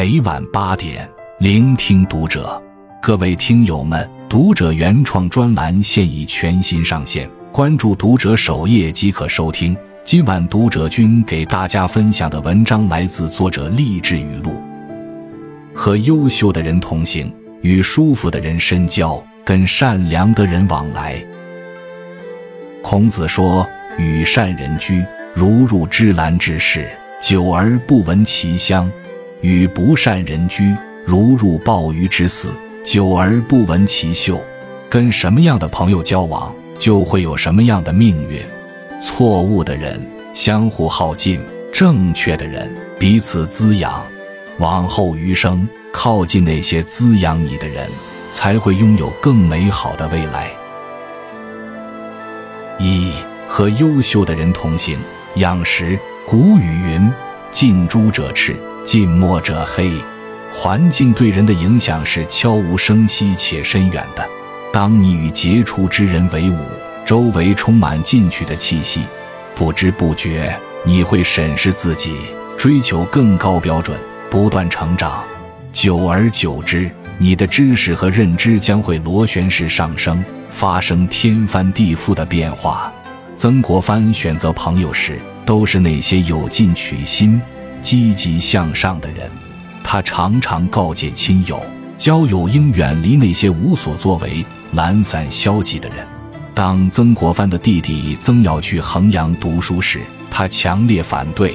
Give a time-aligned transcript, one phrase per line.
[0.00, 1.10] 每晚八点，
[1.40, 2.62] 聆听读者。
[3.02, 9.76] 各位听友们，读者原创专栏现已全新上线，关注读者首页即可收听。
[10.04, 14.52] 今晚读者君给大家分享的文章来自作者励志语录：
[15.74, 21.20] 和优秀的人同行，与舒服的人深交，跟善良的人往来。
[22.82, 23.66] 孔子说
[23.98, 25.04] ：“与善人居，
[25.34, 26.88] 如入芝兰之室，
[27.20, 28.88] 久而不闻其香；
[29.40, 30.74] 与不善人居，
[31.04, 32.50] 如入鲍鱼之肆，
[32.84, 34.42] 久而不闻其臭。”
[34.90, 38.40] 跟什么样的朋友交往，就会有什么样的命运。
[39.02, 40.00] 错误的人
[40.32, 41.40] 相互耗尽，
[41.72, 44.02] 正确的人彼此滋养。
[44.58, 47.88] 往后余生，靠近那些滋养你的人，
[48.28, 50.50] 才会拥有更美好的未来。
[52.78, 53.12] 一
[53.46, 54.98] 和优秀的人同行，
[55.34, 55.98] 养识。
[56.26, 57.10] 古语云
[57.50, 58.56] ：“近朱者赤，
[58.88, 59.92] 近墨者黑。”
[60.50, 64.26] 环境对人的影响是悄无声息且深远的。
[64.72, 66.56] 当你与杰出之人为伍，
[67.04, 69.02] 周围充满进取的气息，
[69.54, 72.16] 不知不觉你会审视自己，
[72.56, 73.94] 追求更高标准，
[74.30, 75.22] 不断成长。
[75.70, 80.24] 久而久之，你的知识和认知将会螺旋式上升。
[80.48, 82.90] 发生天翻地覆的变化。
[83.36, 87.38] 曾国藩选择朋友时，都是那些有进取心、
[87.80, 89.30] 积极向上的人。
[89.82, 91.60] 他常常告诫亲友，
[91.96, 96.06] 交友应远离那些无所作为、懒散消极的人。
[96.54, 101.54] 当曾国藩的弟弟曾耀去衡阳读书时，他强烈反对，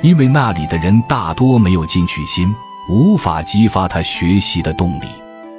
[0.00, 2.48] 因为那里的人大多没有进取心，
[2.88, 5.06] 无法激发他学习的动力。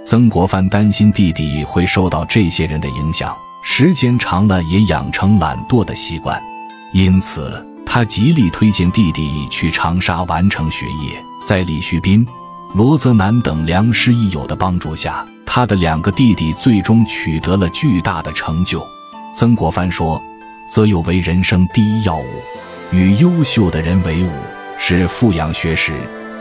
[0.06, 6.42] 曾国藩担心弟弟会受到这些人的影响，时间长了也养成懒惰的习惯，
[6.94, 11.24] 因此他极力推荐弟弟去长沙完成学业。
[11.46, 12.26] 在李旭斌、
[12.74, 18.86] 罗泽南等良师益友的帮助下，他的两个弟弟最终取得了巨大的成就。
[19.34, 20.22] 曾国藩说
[20.70, 22.26] ：“择友为人生第一要务，
[22.92, 24.32] 与优秀的人为伍，
[24.78, 25.94] 是富养学识、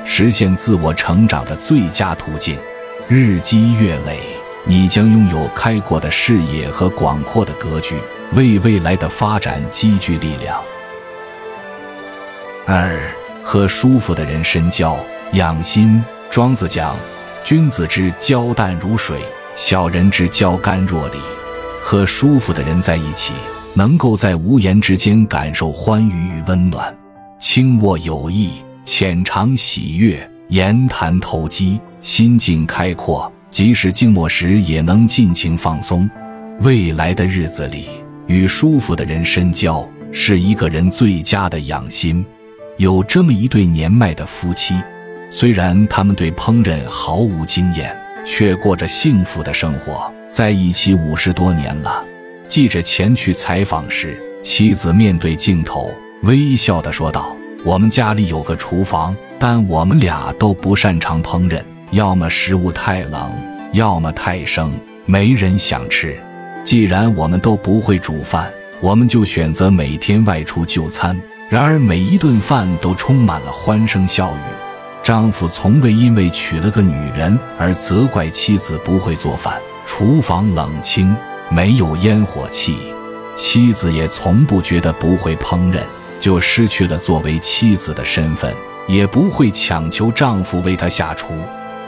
[0.04, 2.58] 实现自我成长的最佳途径。”
[3.06, 4.19] 日积月累，
[4.64, 7.94] 你将拥有开阔的视野和广阔的格局，
[8.32, 10.58] 为未来的发展积聚力量。
[12.66, 12.98] 二
[13.42, 14.98] 和舒服的人深交，
[15.34, 16.02] 养心。
[16.30, 16.97] 庄子讲
[17.44, 19.20] ：“君子之交淡如水，
[19.54, 21.19] 小人之交甘若醴。”
[21.84, 23.34] 和舒服的人在一起，
[23.75, 26.97] 能够在无言之间感受欢愉与温暖，
[27.38, 28.52] 轻握有益，
[28.82, 31.78] 浅尝喜悦，言谈投机。
[32.00, 36.08] 心境开阔，即使静默时也能尽情放松。
[36.60, 37.88] 未来的日子里，
[38.26, 42.25] 与舒服的人深交，是一个人最佳的养心。
[42.76, 44.74] 有这么一对年迈的夫妻，
[45.30, 47.96] 虽然他们对烹饪毫无经验，
[48.26, 52.04] 却过着幸福的生活，在一起五十多年了。
[52.48, 63.30] 记者前去采访时，妻子面对镜头微笑地说道：“我们家里有个厨房，但我们俩都不擅长烹饪。”要么食物太冷，
[63.70, 64.72] 要么太生，
[65.06, 66.20] 没人想吃。
[66.64, 71.16] 既然我们都不会煮饭，我们就选择每天外出就餐。
[71.54, 74.41] 然而每一顿饭都充满了欢声笑语。
[75.04, 79.54] 丈夫从未因为娶了个女人而责怪妻子不会做饭。
[79.87, 81.14] 厨房冷清，
[81.48, 82.93] 没有烟火气，
[83.37, 85.78] 妻子也从不觉得不会烹饪
[86.19, 88.53] 就失去了作为妻子的身份，
[88.88, 91.34] 也不会强求丈夫为她下厨。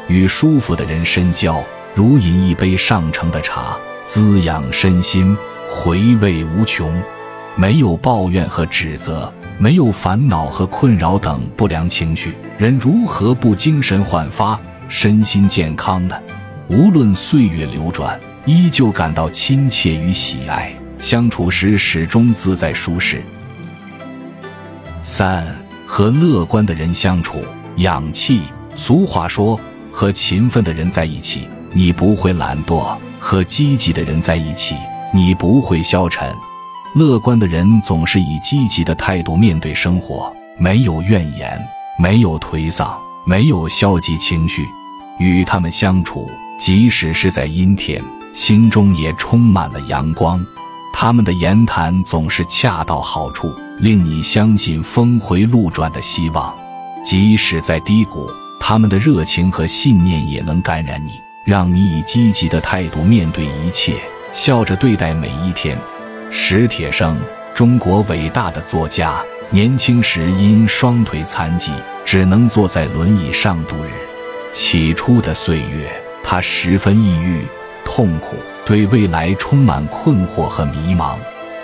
[0.06, 1.60] 与舒服的人深交，
[1.92, 5.36] 如饮一杯上乘的茶，滋养身心，
[5.68, 7.02] 回味无穷。
[7.58, 14.58] 没有抱怨和指责，没有烦恼和困扰等不良情绪，人如何不精神焕发、
[14.88, 16.14] 身心健康呢？
[16.68, 23.22] 无论岁月流转，依旧感到亲切与喜爱，相处时始终自在舒适。
[25.02, 25.46] 三
[25.86, 27.38] 和乐观的人相处，
[27.76, 28.42] 养气。
[28.74, 29.58] 俗话说。
[29.98, 34.74] 和勤奋的人在一起，你不会懒惰；和积极的人在一起，
[35.10, 36.30] 你不会消沉。
[36.96, 41.62] 乐观的人总是以积极的态度面对生活，没有怨言，
[41.98, 44.64] 没有颓丧，没有消极情绪。
[45.18, 46.26] 与他们相处，
[46.58, 48.02] 即使是在阴天，
[48.32, 50.42] 心中也充满了阳光。
[50.94, 56.56] 他们的言谈总是恰到好处，令你相信峰回路转的希望。
[57.04, 58.26] 即使在低谷。
[58.58, 61.10] 他们的热情和信念也能感染你，
[61.44, 63.96] 让你以积极的态度面对一切，
[64.32, 65.78] 笑着对待每一天。
[66.30, 67.16] 史铁生，
[67.54, 69.14] 中国伟大的作家，
[69.50, 71.72] 年轻时因双腿残疾
[72.04, 73.90] 只能坐在轮椅上度日。
[74.52, 75.90] 起初的岁月，
[76.22, 77.42] 他十分抑郁、
[77.84, 81.16] 痛苦，对未来充满困惑和迷茫。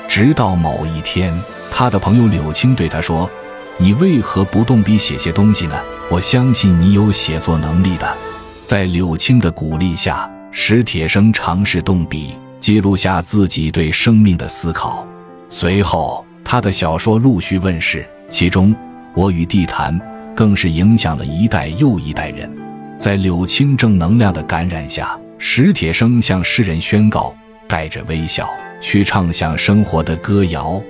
[0.09, 1.33] 直到某一天，
[1.71, 3.31] 他的朋友柳青对他说
[3.79, 5.79] ：“你为何不动笔写些东西呢？
[6.11, 8.17] 我相信你有写作能力的。”
[8.65, 15.05] 在柳青的鼓励下，史铁生尝试动笔记录下自己对生命的思考。
[15.51, 18.73] 随后，他的小说陆续问世，其中
[19.17, 19.99] 《我与地坛》
[20.33, 22.49] 更是影响了一代又一代人。
[22.97, 27.35] 在柳青正能量的感染下，史铁生向世人宣告：
[27.67, 28.49] 带着微笑。
[28.81, 30.81] 去唱响生活的歌谣，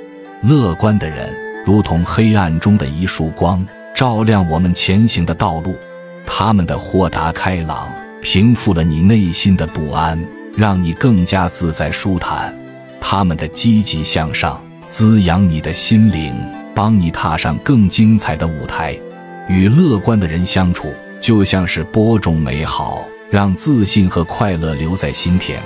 [0.43, 1.35] 乐观的人
[1.65, 3.65] 如同黑暗中的一束光，
[3.95, 5.75] 照亮我们前行的道路。
[6.27, 7.91] 他们的豁达开朗
[8.21, 10.23] 平复了你内心的不安，
[10.57, 12.57] 让你更加自在舒坦。
[13.01, 16.35] 他们的积极向上滋养你的心灵，
[16.75, 18.99] 帮你踏上更精彩的舞台。
[19.49, 25.61] 与乐观的人相处，就像是播种美好，让自信和快乐留在心田。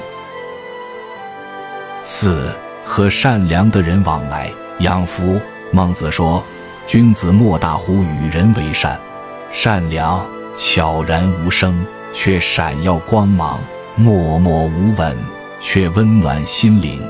[2.03, 2.51] 四
[2.85, 5.41] 和善良的人往来养福。
[5.73, 6.43] 孟子说
[6.87, 8.99] ：“君子莫大乎与人为善。”
[9.53, 10.25] 善良
[10.55, 13.59] 悄然无声，却闪耀光芒；
[13.99, 15.17] 默默无闻，
[15.59, 17.01] 却温暖心灵。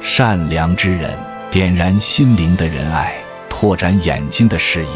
[0.00, 1.10] 善良之人
[1.50, 3.12] 点燃心灵的仁爱，
[3.50, 4.88] 拓展眼睛的视野，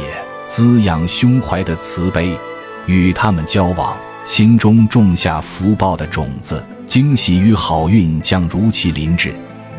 [0.47, 2.39] 滋养胸怀的慈悲。
[2.87, 6.65] 与他们交往，心中种下福报的种子。
[6.87, 9.35] 惊喜与好运将如期临至。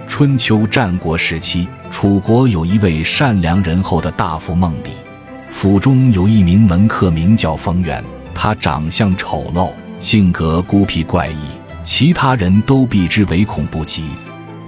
[0.05, 4.89] 春秋战国时期，楚国有一位善良仁厚的大夫孟离，
[5.47, 8.03] 府中有一名门客名叫冯源。
[8.35, 9.69] 他长相丑陋，
[9.99, 11.37] 性格孤僻怪异，
[11.83, 14.05] 其他人都避之唯恐不及，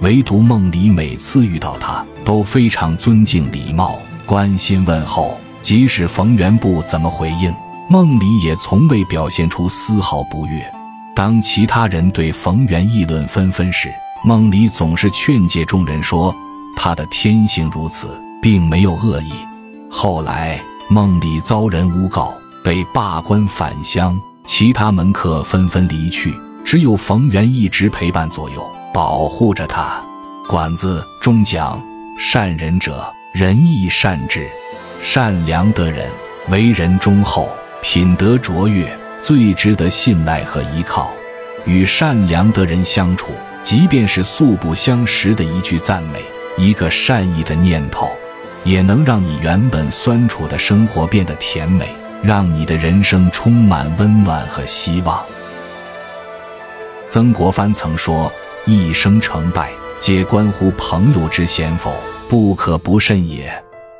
[0.02, 5.38] 唯独梦里每次遇到他都非常尊敬礼貌，关心问候。
[5.62, 7.52] 即使冯源不怎么回应，
[7.90, 10.62] 梦里也从未表现出丝毫不悦。
[11.14, 13.92] 当其他人对冯源议论纷纷时，
[14.22, 16.32] 梦里总是劝诫众人说
[16.76, 18.08] ：“他的天性如此，
[18.40, 19.32] 并没有恶意。”
[19.90, 22.32] 后来，梦里遭人诬告，
[22.62, 26.32] 被罢官返乡，其他门客纷纷离去，
[26.66, 30.02] 只有冯源一直陪伴左右，保护着他。
[30.50, 31.80] 《管子》中讲
[32.18, 34.48] ：“善人者，仁义善治，
[35.00, 36.10] 善良的人，
[36.48, 37.48] 为人忠厚，
[37.82, 38.84] 品德卓越。”
[39.22, 41.10] 最值得信赖和依靠，
[41.64, 43.32] 与善良的人相处，
[43.62, 46.20] 即便是素不相识的一句赞美，
[46.56, 48.10] 一个善意的念头，
[48.62, 51.88] 也能让你原本酸楚的生活变得甜美，
[52.22, 55.24] 让你的人生充满温暖和希望。
[57.08, 58.32] 曾国藩曾说
[58.66, 59.70] ：“一生成败，
[60.00, 61.94] 皆关乎朋友之贤否，
[62.28, 63.52] 不可不慎也。”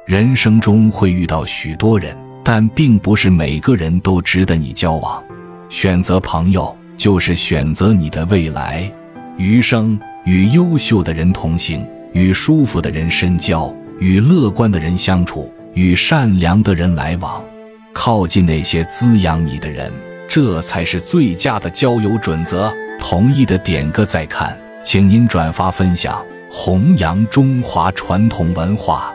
[0.06, 2.17] 人生中会遇到许多人。
[2.49, 5.20] 但并不是每个人都值得你交往，
[5.69, 8.88] 选择朋友就是选择你的未来。
[9.37, 17.44] 余生与优秀的人同行，与舒服的人深交，与乐观的人相处，与善良的人来往，
[17.93, 19.91] 靠近那些滋养你的人，
[20.29, 22.73] 这才是最佳的交友准则。
[22.98, 29.14] 同意的点个再看，请您转发分享，弘扬中华传统文化，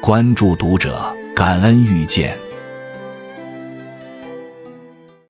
[0.00, 1.14] 关注读者。
[1.34, 2.36] 感恩遇见。